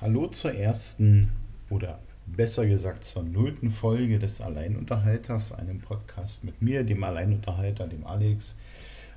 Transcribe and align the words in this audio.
Hallo 0.00 0.28
zur 0.28 0.54
ersten 0.54 1.30
oder 1.70 1.98
besser 2.24 2.64
gesagt 2.66 3.02
zur 3.02 3.24
nullten 3.24 3.72
Folge 3.72 4.20
des 4.20 4.40
Alleinunterhalters, 4.40 5.50
einem 5.50 5.80
Podcast 5.80 6.44
mit 6.44 6.62
mir, 6.62 6.84
dem 6.84 7.02
Alleinunterhalter, 7.02 7.88
dem 7.88 8.06
Alex. 8.06 8.56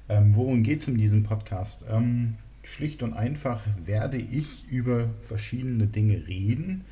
Ähm, 0.10 0.36
worum 0.36 0.64
geht 0.64 0.80
es 0.80 0.88
in 0.88 0.98
diesem 0.98 1.22
Podcast? 1.22 1.84
Ähm, 1.88 2.34
schlicht 2.64 3.04
und 3.04 3.14
einfach 3.14 3.62
werde 3.86 4.18
ich 4.18 4.68
über 4.72 5.10
verschiedene 5.22 5.86
Dinge 5.86 6.26
reden, 6.26 6.84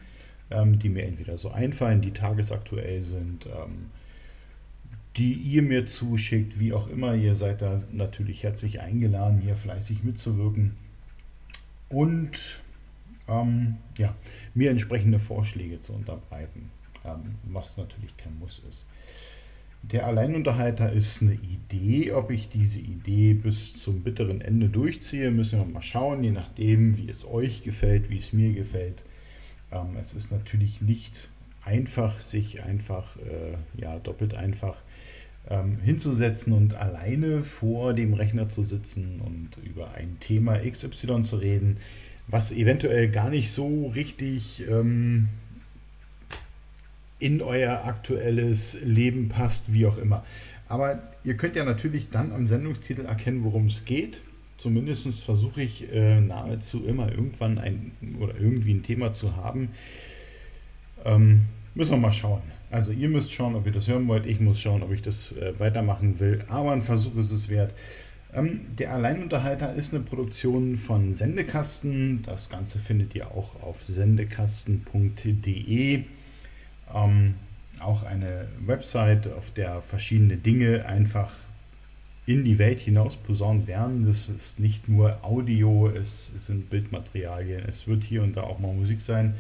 ähm, 0.52 0.78
die 0.78 0.90
mir 0.90 1.06
entweder 1.06 1.40
so 1.40 1.50
einfallen, 1.50 2.02
die 2.04 2.12
tagesaktuell 2.12 3.02
sind, 3.02 3.48
ähm, 3.48 3.90
die 5.18 5.34
ihr 5.34 5.64
mir 5.64 5.88
zuschickt, 5.88 6.60
wie 6.60 6.74
auch 6.74 6.90
immer. 6.90 7.16
Ihr 7.16 7.36
seid 7.36 7.64
da 7.64 7.82
natürlich 7.92 8.44
herzlich 8.44 8.82
eingeladen, 8.82 9.40
hier 9.42 9.56
fleißig 9.56 10.04
mitzuwirken. 10.04 10.76
Und 11.90 12.62
ähm, 13.30 13.78
ja, 13.98 14.16
mir 14.54 14.72
entsprechende 14.72 15.20
Vorschläge 15.20 15.80
zu 15.80 15.94
unterbreiten, 15.94 16.72
ähm, 17.06 17.36
was 17.44 17.78
natürlich 17.78 18.16
kein 18.18 18.38
Muss 18.40 18.64
ist. 18.68 18.88
Der 19.82 20.06
Alleinunterhalter 20.08 20.92
ist 20.92 21.22
eine 21.22 21.36
Idee. 21.36 22.12
Ob 22.12 22.32
ich 22.32 22.50
diese 22.50 22.80
Idee 22.80 23.34
bis 23.34 23.82
zum 23.82 24.04
bitteren 24.04 24.42
Ende 24.42 24.68
durchziehe, 24.68 25.32
müssen 25.32 25.60
wir 25.60 25.66
mal 25.66 25.82
schauen, 25.82 26.24
je 26.24 26.32
nachdem, 26.32 26.98
wie 26.98 27.10
es 27.10 27.26
euch 27.26 27.64
gefällt, 27.64 28.10
wie 28.10 28.18
es 28.18 28.34
mir 28.34 28.54
gefällt. 28.54 29.04
Ähm, 29.72 29.96
es 30.02 30.14
ist 30.14 30.32
natürlich 30.32 30.82
nicht 30.82 31.30
einfach, 31.64 32.20
sich 32.20 32.64
einfach, 32.64 33.16
äh, 33.18 33.82
ja, 33.82 34.00
doppelt 34.00 34.34
einfach 34.34 34.76
ähm, 35.50 35.78
hinzusetzen 35.82 36.54
und 36.54 36.74
alleine 36.74 37.42
vor 37.42 37.94
dem 37.94 38.14
Rechner 38.14 38.50
zu 38.50 38.64
sitzen 38.64 39.22
und 39.22 39.52
über 39.64 39.94
ein 39.94 40.18
Thema 40.20 40.58
XY 40.60 41.22
zu 41.24 41.38
reden 41.38 41.78
was 42.30 42.52
eventuell 42.52 43.10
gar 43.10 43.30
nicht 43.30 43.52
so 43.52 43.88
richtig 43.88 44.64
ähm, 44.70 45.30
in 47.20 47.42
euer 47.42 47.84
aktuelles 47.86 48.78
Leben 48.84 49.30
passt, 49.30 49.74
wie 49.74 49.86
auch 49.86 49.98
immer. 49.98 50.24
Aber 50.68 51.02
ihr 51.24 51.36
könnt 51.36 51.56
ja 51.56 51.66
natürlich 51.66 52.10
dann 52.12 52.32
am 52.32 52.48
Sendungstitel 52.48 53.06
erkennen, 53.06 53.44
worum 53.44 53.68
es 53.68 53.86
geht. 53.86 54.22
Zumindest 54.58 55.24
versuche 55.24 55.62
ich 55.64 55.92
äh, 55.92 56.22
nahezu 56.22 56.86
immer 56.86 57.10
irgendwann 57.10 57.58
ein 57.58 57.92
oder 58.20 58.36
irgendwie 58.40 58.74
ein 58.74 58.84
Thema 58.84 59.12
zu 59.12 59.36
haben. 59.36 59.70
Ähm, 61.06 61.46
müssen 61.76 61.92
wir 61.92 61.98
mal 61.98 62.12
schauen. 62.12 62.42
Also 62.70 62.92
ihr 62.92 63.10
müsst 63.10 63.32
schauen, 63.32 63.56
ob 63.56 63.66
ihr 63.66 63.72
das 63.72 63.88
hören 63.88 64.08
wollt. 64.08 64.26
Ich 64.26 64.40
muss 64.40 64.60
schauen, 64.62 64.84
ob 64.84 64.92
ich 64.92 65.02
das 65.02 65.32
äh, 65.32 65.58
weitermachen 65.60 66.20
will. 66.20 66.44
Aber 66.50 66.72
ein 66.72 66.82
Versuch 66.82 67.16
ist 67.18 67.32
es 67.32 67.50
wert. 67.50 67.74
Ähm, 68.34 68.76
der 68.78 68.94
Alleinunterhalter 68.94 69.74
ist 69.74 69.94
eine 69.94 70.04
Produktion 70.04 70.76
von 70.76 71.14
Sendekasten. 71.14 72.22
Das 72.24 72.50
Ganze 72.50 72.80
findet 72.80 73.16
ihr 73.16 73.32
auch 73.32 73.62
auf 73.62 73.82
sendekasten.de. 73.84 76.04
Ähm, 76.94 77.36
auch 77.80 78.04
eine 78.04 78.48
Website, 78.66 79.32
auf 79.32 79.52
der 79.52 79.82
verschiedene 79.82 80.36
Dinge 80.38 80.86
einfach 80.86 81.32
in 82.26 82.44
die 82.44 82.60
Welt 82.60 82.80
hinaus 82.80 83.16
posaunt 83.16 83.68
werden. 83.68 84.06
Das 84.06 84.28
ist 84.30 84.60
nicht 84.60 84.88
nur 84.88 85.24
Audio, 85.24 85.88
es, 85.88 86.32
sind 86.40 86.70
Bildmaterialien, 86.70 87.64
es 87.68 87.88
wird 87.88 88.04
hier 88.04 88.22
und 88.22 88.38
da 88.38 88.44
auch 88.44 88.60
mal 88.60 88.74
Musik 88.74 89.02
sein. 89.02 89.34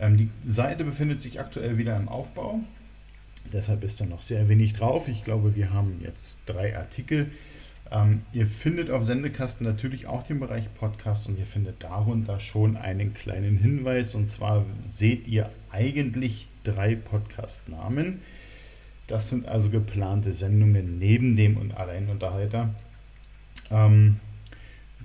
Ähm, 0.00 0.16
die 0.16 0.30
Seite 0.48 0.84
befindet 0.84 1.20
sich 1.20 1.38
aktuell 1.38 1.78
wieder 1.78 1.96
im 1.96 2.08
Aufbau. 2.08 2.58
Deshalb 3.52 3.84
ist 3.84 4.00
da 4.00 4.06
noch 4.06 4.22
sehr 4.22 4.48
wenig 4.48 4.72
drauf. 4.72 5.06
Ich 5.06 5.24
glaube, 5.24 5.54
wir 5.54 5.72
haben 5.72 6.00
jetzt 6.02 6.40
drei 6.46 6.76
Artikel. 6.76 7.30
Ähm, 7.92 8.22
ihr 8.32 8.46
findet 8.46 8.90
auf 8.90 9.04
Sendekasten 9.04 9.66
natürlich 9.66 10.06
auch 10.06 10.22
den 10.22 10.38
Bereich 10.38 10.72
Podcast 10.74 11.28
und 11.28 11.38
ihr 11.38 11.46
findet 11.46 11.82
darunter 11.82 12.38
schon 12.38 12.76
einen 12.76 13.12
kleinen 13.14 13.58
Hinweis. 13.58 14.14
Und 14.14 14.28
zwar 14.28 14.64
seht 14.84 15.26
ihr 15.26 15.50
eigentlich 15.70 16.48
drei 16.62 16.94
Podcast-Namen. 16.94 18.20
Das 19.06 19.28
sind 19.28 19.46
also 19.46 19.70
geplante 19.70 20.32
Sendungen 20.32 20.98
neben 20.98 21.36
dem 21.36 21.56
und 21.56 21.76
Alleinunterhalter. 21.76 22.74
Ähm, 23.70 24.20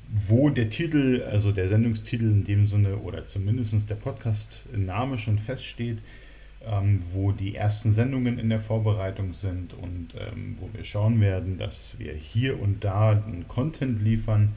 wo 0.07 0.49
der 0.49 0.69
Titel, 0.69 1.23
also 1.23 1.51
der 1.51 1.67
Sendungstitel 1.67 2.25
in 2.25 2.43
dem 2.43 2.67
Sinne 2.67 2.97
oder 2.97 3.25
zumindest 3.25 3.89
der 3.89 3.95
Podcast-Name 3.95 5.17
schon 5.17 5.39
feststeht, 5.39 5.97
ähm, 6.69 7.01
wo 7.11 7.31
die 7.31 7.55
ersten 7.55 7.93
Sendungen 7.93 8.39
in 8.39 8.49
der 8.49 8.59
Vorbereitung 8.59 9.33
sind 9.33 9.73
und 9.73 10.09
ähm, 10.17 10.57
wo 10.59 10.69
wir 10.73 10.83
schauen 10.83 11.21
werden, 11.21 11.57
dass 11.57 11.95
wir 11.97 12.13
hier 12.13 12.59
und 12.59 12.83
da 12.83 13.11
einen 13.11 13.47
Content 13.47 14.01
liefern. 14.01 14.55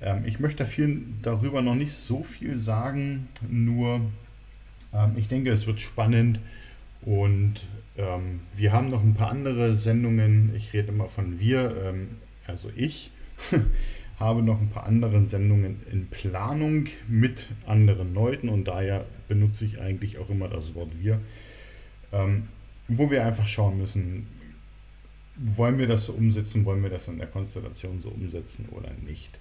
Ähm, 0.00 0.24
ich 0.26 0.40
möchte 0.40 0.64
viel, 0.64 1.02
darüber 1.22 1.62
noch 1.62 1.74
nicht 1.74 1.94
so 1.94 2.22
viel 2.22 2.56
sagen, 2.56 3.28
nur 3.48 4.00
ähm, 4.92 5.12
ich 5.16 5.28
denke, 5.28 5.50
es 5.50 5.66
wird 5.66 5.80
spannend 5.80 6.40
und 7.02 7.66
ähm, 7.96 8.40
wir 8.54 8.72
haben 8.72 8.90
noch 8.90 9.02
ein 9.02 9.14
paar 9.14 9.30
andere 9.30 9.76
Sendungen. 9.76 10.54
Ich 10.54 10.72
rede 10.72 10.88
immer 10.88 11.08
von 11.08 11.40
wir, 11.40 11.74
ähm, 11.84 12.08
also 12.46 12.70
ich. 12.76 13.10
habe 14.18 14.42
noch 14.42 14.60
ein 14.60 14.70
paar 14.70 14.86
andere 14.86 15.22
Sendungen 15.22 15.82
in 15.90 16.06
Planung 16.08 16.86
mit 17.06 17.48
anderen 17.66 18.14
Leuten 18.14 18.48
und 18.48 18.66
daher 18.66 19.04
benutze 19.28 19.64
ich 19.64 19.80
eigentlich 19.80 20.18
auch 20.18 20.30
immer 20.30 20.48
das 20.48 20.74
Wort 20.74 20.90
wir. 20.98 21.20
Ähm, 22.12 22.48
wo 22.88 23.10
wir 23.10 23.24
einfach 23.24 23.46
schauen 23.46 23.78
müssen, 23.78 24.26
wollen 25.36 25.78
wir 25.78 25.86
das 25.86 26.06
so 26.06 26.12
umsetzen, 26.12 26.64
wollen 26.64 26.82
wir 26.82 26.90
das 26.90 27.08
in 27.08 27.18
der 27.18 27.26
Konstellation 27.26 28.00
so 28.00 28.10
umsetzen 28.10 28.68
oder 28.70 28.90
nicht. 29.04 29.38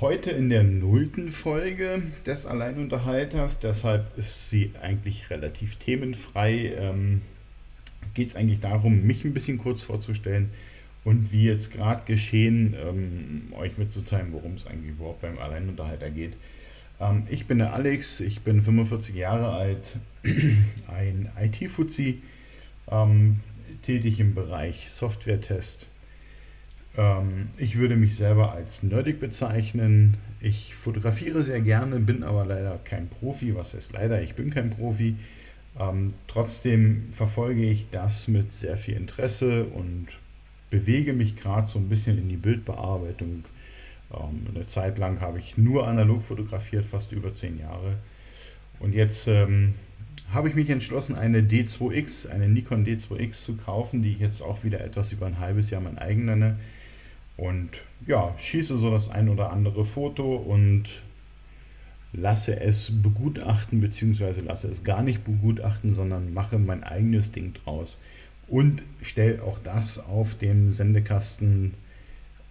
Heute 0.00 0.30
in 0.30 0.48
der 0.48 0.62
nullten 0.62 1.30
Folge 1.30 2.02
des 2.24 2.46
Alleinunterhalters, 2.46 3.58
deshalb 3.58 4.16
ist 4.16 4.48
sie 4.48 4.70
eigentlich 4.80 5.28
relativ 5.30 5.76
themenfrei, 5.76 6.72
ähm, 6.78 7.22
geht 8.14 8.28
es 8.28 8.36
eigentlich 8.36 8.60
darum, 8.60 9.02
mich 9.02 9.24
ein 9.24 9.34
bisschen 9.34 9.58
kurz 9.58 9.82
vorzustellen 9.82 10.50
und 11.04 11.32
wie 11.32 11.44
jetzt 11.44 11.72
gerade 11.72 12.02
geschehen, 12.04 12.74
ähm, 12.80 13.52
euch 13.56 13.76
mitzuteilen, 13.76 14.32
worum 14.32 14.54
es 14.54 14.66
eigentlich 14.66 14.90
überhaupt 14.90 15.20
beim 15.20 15.38
Alleinunterhalter 15.38 16.10
geht. 16.10 16.34
Ähm, 17.00 17.24
ich 17.28 17.46
bin 17.46 17.58
der 17.58 17.74
Alex, 17.74 18.20
ich 18.20 18.40
bin 18.40 18.62
45 18.62 19.14
Jahre 19.14 19.50
alt, 19.52 19.96
ein 20.88 21.28
IT-Fuzzi, 21.40 22.22
ähm, 22.90 23.40
tätig 23.82 24.20
im 24.20 24.34
Bereich 24.34 24.90
Software-Test. 24.90 25.86
Ähm, 26.96 27.48
ich 27.56 27.78
würde 27.78 27.96
mich 27.96 28.16
selber 28.16 28.52
als 28.52 28.82
nerdig 28.82 29.20
bezeichnen. 29.20 30.16
Ich 30.40 30.74
fotografiere 30.74 31.42
sehr 31.42 31.60
gerne, 31.60 32.00
bin 32.00 32.22
aber 32.22 32.44
leider 32.44 32.78
kein 32.84 33.08
Profi. 33.08 33.54
Was 33.54 33.74
heißt 33.74 33.92
leider? 33.92 34.20
Ich 34.22 34.34
bin 34.34 34.50
kein 34.50 34.70
Profi. 34.70 35.16
Ähm, 35.78 36.14
trotzdem 36.26 37.08
verfolge 37.12 37.64
ich 37.64 37.86
das 37.90 38.26
mit 38.26 38.52
sehr 38.52 38.76
viel 38.76 38.96
Interesse 38.96 39.64
und 39.64 40.06
bewege 40.70 41.12
mich 41.12 41.36
gerade 41.36 41.66
so 41.66 41.78
ein 41.78 41.88
bisschen 41.88 42.18
in 42.18 42.28
die 42.28 42.36
Bildbearbeitung 42.36 43.44
eine 44.10 44.66
Zeit 44.66 44.98
lang 44.98 45.20
habe 45.20 45.38
ich 45.38 45.58
nur 45.58 45.86
analog 45.86 46.22
fotografiert, 46.22 46.84
fast 46.84 47.12
über 47.12 47.32
zehn 47.34 47.58
Jahre. 47.58 47.98
Und 48.80 48.94
jetzt 48.94 49.28
ähm, 49.28 49.74
habe 50.32 50.48
ich 50.48 50.54
mich 50.54 50.70
entschlossen, 50.70 51.14
eine 51.14 51.40
D2X, 51.40 52.28
eine 52.28 52.48
Nikon 52.48 52.86
D2X 52.86 53.44
zu 53.44 53.56
kaufen, 53.56 54.02
die 54.02 54.12
ich 54.12 54.18
jetzt 54.18 54.42
auch 54.42 54.64
wieder 54.64 54.80
etwas 54.80 55.12
über 55.12 55.26
ein 55.26 55.38
halbes 55.40 55.70
Jahr 55.70 55.80
mein 55.80 55.98
eigen 55.98 56.24
nenne. 56.24 56.58
Und 57.36 57.82
ja, 58.06 58.34
schieße 58.36 58.78
so 58.78 58.90
das 58.90 59.10
ein 59.10 59.28
oder 59.28 59.52
andere 59.52 59.84
Foto 59.84 60.36
und 60.36 60.84
lasse 62.12 62.58
es 62.58 62.90
begutachten, 63.02 63.80
beziehungsweise 63.80 64.40
lasse 64.40 64.68
es 64.68 64.84
gar 64.84 65.02
nicht 65.02 65.24
begutachten, 65.24 65.94
sondern 65.94 66.32
mache 66.32 66.58
mein 66.58 66.82
eigenes 66.82 67.32
Ding 67.32 67.52
draus 67.52 68.00
und 68.48 68.82
stelle 69.02 69.42
auch 69.42 69.58
das 69.58 69.98
auf 69.98 70.34
dem 70.34 70.72
Sendekasten 70.72 71.74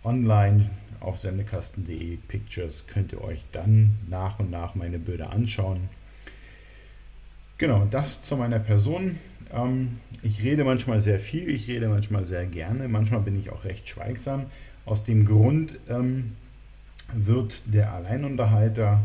online 0.03 0.69
auf 0.99 1.19
sendekasten.de 1.19 2.17
Pictures 2.27 2.87
könnt 2.87 3.11
ihr 3.11 3.21
euch 3.21 3.43
dann 3.51 3.97
nach 4.09 4.39
und 4.39 4.49
nach 4.51 4.75
meine 4.75 4.99
Bilder 4.99 5.31
anschauen. 5.31 5.89
Genau, 7.57 7.87
das 7.89 8.21
zu 8.21 8.37
meiner 8.37 8.59
Person. 8.59 9.17
Ähm, 9.51 9.99
ich 10.21 10.43
rede 10.43 10.63
manchmal 10.63 10.99
sehr 10.99 11.19
viel, 11.19 11.49
ich 11.49 11.67
rede 11.67 11.89
manchmal 11.89 12.25
sehr 12.25 12.45
gerne, 12.45 12.87
manchmal 12.87 13.21
bin 13.21 13.39
ich 13.39 13.51
auch 13.51 13.65
recht 13.65 13.89
schweigsam. 13.89 14.45
Aus 14.85 15.03
dem 15.03 15.25
Grund 15.25 15.79
ähm, 15.89 16.33
wird 17.13 17.63
der 17.65 17.93
Alleinunterhalter 17.93 19.01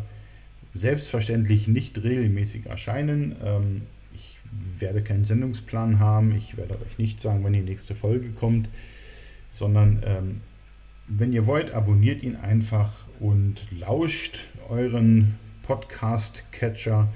selbstverständlich 0.74 1.68
nicht 1.68 2.02
regelmäßig 2.02 2.66
erscheinen. 2.66 3.36
Ähm, 3.42 3.82
ich 4.14 4.38
werde 4.78 5.02
keinen 5.02 5.24
Sendungsplan 5.24 5.98
haben, 5.98 6.34
ich 6.36 6.56
werde 6.56 6.74
euch 6.74 6.98
nicht 6.98 7.20
sagen, 7.20 7.40
wann 7.44 7.52
die 7.52 7.60
nächste 7.60 7.94
Folge 7.94 8.30
kommt, 8.30 8.68
sondern 9.50 10.02
ähm, 10.04 10.40
wenn 11.18 11.32
ihr 11.32 11.46
wollt, 11.46 11.72
abonniert 11.72 12.22
ihn 12.22 12.36
einfach 12.36 12.90
und 13.20 13.60
lauscht 13.70 14.46
euren 14.68 15.34
Podcast-Catcher, 15.62 17.08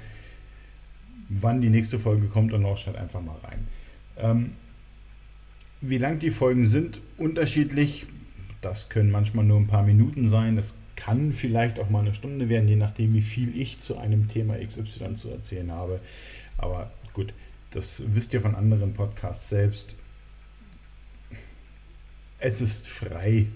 wann 1.29 1.61
die 1.61 1.69
nächste 1.69 1.99
Folge 1.99 2.27
kommt 2.27 2.53
und 2.53 2.61
lauscht 2.61 2.87
halt 2.87 2.97
einfach 2.97 3.21
mal 3.21 3.37
rein. 3.43 3.67
Ähm, 4.17 4.51
wie 5.81 5.97
lang 5.97 6.19
die 6.19 6.29
Folgen 6.29 6.65
sind, 6.65 6.99
unterschiedlich. 7.17 8.05
Das 8.61 8.89
können 8.89 9.11
manchmal 9.11 9.45
nur 9.45 9.59
ein 9.59 9.67
paar 9.67 9.83
Minuten 9.83 10.27
sein, 10.27 10.55
das 10.55 10.75
kann 10.95 11.31
vielleicht 11.31 11.79
auch 11.79 11.89
mal 11.89 11.99
eine 11.99 12.15
Stunde 12.15 12.49
werden, 12.49 12.67
je 12.67 12.75
nachdem, 12.75 13.13
wie 13.13 13.21
viel 13.21 13.59
ich 13.59 13.79
zu 13.79 13.97
einem 13.97 14.27
Thema 14.27 14.55
XY 14.57 15.15
zu 15.15 15.29
erzählen 15.29 15.71
habe. 15.71 16.01
Aber 16.57 16.91
gut, 17.13 17.33
das 17.71 18.03
wisst 18.13 18.33
ihr 18.33 18.41
von 18.41 18.55
anderen 18.55 18.93
Podcasts 18.93 19.49
selbst. 19.49 19.95
Es 22.39 22.61
ist 22.61 22.87
frei, 22.87 23.47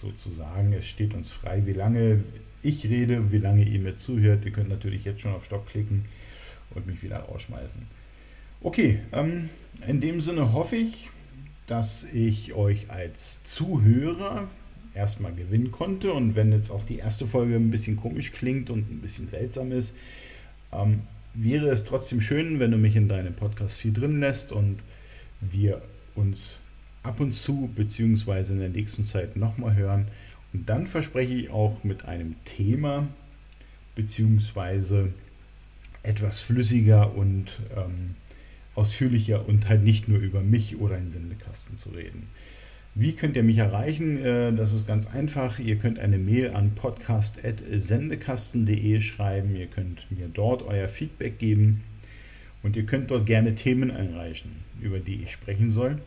sozusagen. 0.00 0.72
Es 0.72 0.86
steht 0.86 1.14
uns 1.14 1.32
frei, 1.32 1.62
wie 1.66 1.72
lange 1.72 2.24
ich 2.62 2.84
rede, 2.84 3.32
wie 3.32 3.38
lange 3.38 3.64
ihr 3.64 3.80
mir 3.80 3.96
zuhört. 3.96 4.44
Ihr 4.44 4.52
könnt 4.52 4.68
natürlich 4.68 5.04
jetzt 5.04 5.20
schon 5.20 5.34
auf 5.34 5.44
Stopp 5.44 5.68
klicken 5.68 6.04
und 6.74 6.86
mich 6.86 7.02
wieder 7.02 7.20
rausschmeißen. 7.20 7.82
Okay, 8.62 9.00
ähm, 9.12 9.48
in 9.86 10.00
dem 10.00 10.20
Sinne 10.20 10.52
hoffe 10.52 10.76
ich, 10.76 11.08
dass 11.66 12.04
ich 12.12 12.52
euch 12.52 12.90
als 12.90 13.44
Zuhörer 13.44 14.48
erstmal 14.94 15.32
gewinnen 15.32 15.70
konnte. 15.70 16.12
Und 16.12 16.34
wenn 16.34 16.52
jetzt 16.52 16.70
auch 16.70 16.84
die 16.84 16.98
erste 16.98 17.26
Folge 17.26 17.54
ein 17.56 17.70
bisschen 17.70 17.96
komisch 17.96 18.32
klingt 18.32 18.70
und 18.70 18.90
ein 18.90 19.00
bisschen 19.00 19.26
seltsam 19.28 19.72
ist, 19.72 19.94
ähm, 20.72 21.02
wäre 21.34 21.68
es 21.68 21.84
trotzdem 21.84 22.20
schön, 22.20 22.58
wenn 22.58 22.70
du 22.70 22.76
mich 22.76 22.96
in 22.96 23.08
deinem 23.08 23.34
Podcast 23.34 23.78
viel 23.78 23.92
drin 23.92 24.20
lässt 24.20 24.52
und 24.52 24.78
wir 25.40 25.80
uns 26.14 26.58
ab 27.02 27.20
und 27.20 27.32
zu 27.32 27.70
beziehungsweise 27.74 28.52
in 28.52 28.60
der 28.60 28.68
nächsten 28.68 29.04
Zeit 29.04 29.36
nochmal 29.36 29.74
hören. 29.74 30.08
Und 30.52 30.68
dann 30.68 30.86
verspreche 30.86 31.34
ich 31.34 31.50
auch 31.50 31.82
mit 31.84 32.04
einem 32.04 32.36
Thema 32.44 33.08
beziehungsweise 33.94 35.12
etwas 36.02 36.40
flüssiger 36.40 37.14
und 37.14 37.60
ähm, 37.76 38.16
ausführlicher 38.74 39.46
und 39.46 39.68
halt 39.68 39.84
nicht 39.84 40.08
nur 40.08 40.18
über 40.18 40.40
mich 40.40 40.78
oder 40.78 40.96
einen 40.96 41.10
Sendekasten 41.10 41.76
zu 41.76 41.90
reden. 41.90 42.28
Wie 42.94 43.12
könnt 43.12 43.36
ihr 43.36 43.44
mich 43.44 43.58
erreichen? 43.58 44.24
Äh, 44.24 44.52
das 44.52 44.72
ist 44.72 44.86
ganz 44.86 45.06
einfach. 45.06 45.58
Ihr 45.58 45.76
könnt 45.76 45.98
eine 45.98 46.16
Mail 46.18 46.50
an 46.50 46.74
podcast.sendekasten.de 46.74 49.00
schreiben. 49.00 49.54
Ihr 49.54 49.66
könnt 49.66 50.10
mir 50.10 50.28
dort 50.28 50.62
euer 50.62 50.88
Feedback 50.88 51.38
geben 51.38 51.82
und 52.62 52.76
ihr 52.76 52.86
könnt 52.86 53.10
dort 53.10 53.26
gerne 53.26 53.54
Themen 53.54 53.90
einreichen, 53.90 54.52
über 54.80 54.98
die 54.98 55.22
ich 55.22 55.30
sprechen 55.30 55.72
soll. 55.72 55.98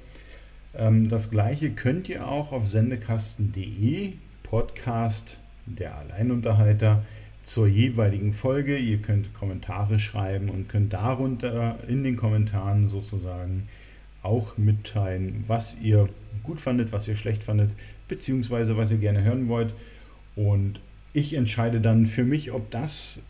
Ähm, 0.75 1.09
das 1.09 1.29
gleiche 1.29 1.71
könnt 1.71 2.09
ihr 2.09 2.27
auch 2.27 2.51
auf 2.51 2.69
sendekasten.de, 2.69 4.13
Podcast 4.43 5.37
der 5.65 5.97
Alleinunterhalter 5.97 7.03
zur 7.43 7.67
jeweiligen 7.67 8.31
Folge. 8.31 8.77
Ihr 8.77 8.97
könnt 8.97 9.33
Kommentare 9.33 9.99
schreiben 9.99 10.49
und 10.49 10.69
könnt 10.69 10.93
darunter 10.93 11.77
in 11.87 12.03
den 12.03 12.15
Kommentaren 12.15 12.87
sozusagen 12.89 13.67
auch 14.21 14.57
mitteilen, 14.57 15.43
was 15.47 15.77
ihr 15.81 16.09
gut 16.43 16.61
fandet, 16.61 16.91
was 16.91 17.07
ihr 17.07 17.15
schlecht 17.15 17.43
fandet, 17.43 17.71
beziehungsweise 18.07 18.77
was 18.77 18.91
ihr 18.91 18.97
gerne 18.97 19.23
hören 19.23 19.49
wollt. 19.49 19.73
Und 20.35 20.79
ich 21.11 21.33
entscheide 21.33 21.81
dann 21.81 22.05
für 22.05 22.23
mich, 22.23 22.51
ob 22.51 22.71
das 22.71 23.21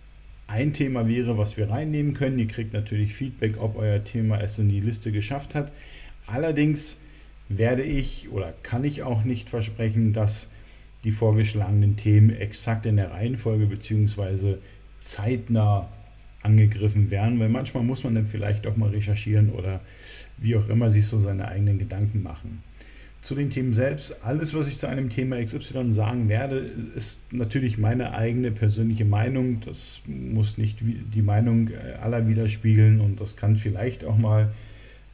ein 0.48 0.74
Thema 0.74 1.08
wäre, 1.08 1.38
was 1.38 1.58
wir 1.58 1.70
reinnehmen 1.70 2.14
können. 2.14 2.38
Ihr 2.38 2.48
kriegt 2.48 2.74
natürlich 2.74 3.14
Feedback, 3.14 3.60
ob 3.60 3.76
euer 3.76 4.04
Thema 4.04 4.40
es 4.40 4.60
in 4.60 4.70
die 4.70 4.82
Liste 4.82 5.12
geschafft 5.12 5.56
hat. 5.56 5.72
Allerdings 6.28 7.00
werde 7.50 7.84
ich 7.84 8.30
oder 8.32 8.54
kann 8.64 8.84
ich 8.84 9.04
auch 9.04 9.24
nicht 9.24 9.50
versprechen, 9.50 10.14
dass 10.14 10.50
die 11.04 11.12
vorgeschlagenen 11.12 11.98
Themen 11.98 12.30
exakt 12.30 12.86
in 12.86 12.96
der 12.96 13.12
Reihenfolge 13.12 13.66
bzw. 13.66 14.56
zeitnah 15.00 15.90
angegriffen 16.42 17.10
werden, 17.10 17.40
weil 17.40 17.50
manchmal 17.50 17.84
muss 17.84 18.04
man 18.04 18.16
dann 18.16 18.28
vielleicht 18.28 18.68
auch 18.68 18.76
mal 18.76 18.90
recherchieren 18.90 19.50
oder 19.50 19.82
wie 20.38 20.56
auch 20.56 20.68
immer 20.70 20.90
sich 20.90 21.08
so 21.08 21.20
seine 21.20 21.48
eigenen 21.48 21.80
Gedanken 21.80 22.24
machen. 22.24 22.64
Zu 23.22 23.36
den 23.36 23.50
Themen 23.50 23.74
selbst, 23.74 24.26
alles, 24.26 24.54
was 24.54 24.68
ich 24.68 24.78
zu 24.78 24.88
einem 24.88 25.10
Thema 25.10 25.42
XY 25.42 25.94
sagen 25.94 26.28
werde, 26.28 26.70
ist 26.94 27.22
natürlich 27.32 27.78
meine 27.78 28.14
eigene 28.14 28.52
persönliche 28.52 29.06
Meinung. 29.06 29.62
Das 29.62 30.02
muss 30.06 30.58
nicht 30.58 30.80
die 30.82 31.22
Meinung 31.22 31.70
aller 32.02 32.28
widerspiegeln 32.28 33.00
und 33.00 33.22
das 33.22 33.38
kann 33.38 33.56
vielleicht 33.56 34.04
auch 34.04 34.18
mal 34.18 34.54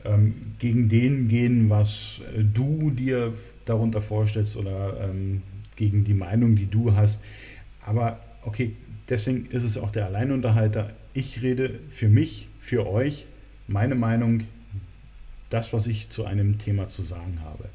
ähm, 0.05 0.53
gegen 0.59 0.89
den 0.89 1.27
gehen, 1.27 1.69
was 1.69 2.21
du 2.53 2.91
dir 2.91 3.33
darunter 3.65 4.01
vorstellst 4.01 4.55
oder 4.57 5.09
ähm, 5.09 5.41
gegen 5.75 6.03
die 6.03 6.13
Meinung, 6.13 6.55
die 6.55 6.67
du 6.67 6.95
hast. 6.95 7.23
Aber 7.85 8.19
okay, 8.43 8.75
deswegen 9.07 9.45
ist 9.47 9.63
es 9.63 9.77
auch 9.77 9.91
der 9.91 10.05
Alleinunterhalter. 10.05 10.91
Ich 11.13 11.41
rede 11.41 11.79
für 11.89 12.09
mich, 12.09 12.47
für 12.59 12.87
euch, 12.87 13.25
meine 13.67 13.95
Meinung, 13.95 14.43
das, 15.49 15.73
was 15.73 15.87
ich 15.87 16.09
zu 16.09 16.25
einem 16.25 16.59
Thema 16.59 16.87
zu 16.87 17.03
sagen 17.03 17.39
habe. 17.43 17.65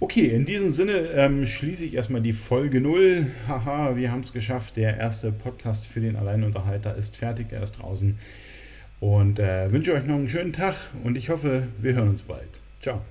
Okay, 0.00 0.26
in 0.26 0.44
diesem 0.44 0.70
Sinne 0.70 0.92
ähm, 1.14 1.46
schließe 1.46 1.84
ich 1.84 1.94
erstmal 1.94 2.20
die 2.20 2.32
Folge 2.32 2.80
0. 2.80 3.26
Haha, 3.46 3.96
wir 3.96 4.10
haben 4.10 4.22
es 4.22 4.32
geschafft. 4.32 4.76
Der 4.76 4.96
erste 4.96 5.30
Podcast 5.30 5.86
für 5.86 6.00
den 6.00 6.16
Alleinunterhalter 6.16 6.96
ist 6.96 7.16
fertig, 7.16 7.46
er 7.52 7.62
ist 7.62 7.72
draußen. 7.72 8.18
Und 9.00 9.38
äh, 9.38 9.70
wünsche 9.72 9.92
euch 9.92 10.04
noch 10.04 10.16
einen 10.16 10.28
schönen 10.28 10.52
Tag 10.52 10.74
und 11.02 11.16
ich 11.16 11.28
hoffe, 11.28 11.68
wir 11.78 11.94
hören 11.94 12.08
uns 12.08 12.22
bald. 12.22 12.48
Ciao. 12.80 13.02